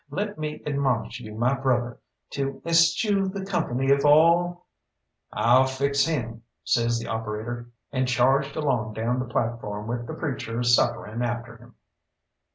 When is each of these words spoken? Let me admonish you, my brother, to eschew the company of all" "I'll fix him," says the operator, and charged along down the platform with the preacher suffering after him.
Let 0.09 0.39
me 0.39 0.63
admonish 0.65 1.19
you, 1.19 1.35
my 1.35 1.53
brother, 1.53 1.99
to 2.31 2.59
eschew 2.65 3.27
the 3.29 3.45
company 3.45 3.91
of 3.91 4.03
all" 4.03 4.65
"I'll 5.31 5.67
fix 5.67 6.05
him," 6.07 6.41
says 6.63 6.97
the 6.97 7.05
operator, 7.05 7.69
and 7.91 8.07
charged 8.07 8.55
along 8.55 8.93
down 8.95 9.19
the 9.19 9.25
platform 9.25 9.85
with 9.85 10.07
the 10.07 10.15
preacher 10.15 10.63
suffering 10.63 11.21
after 11.21 11.57
him. 11.57 11.75